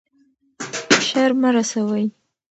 [1.07, 2.05] شر مه رسوئ.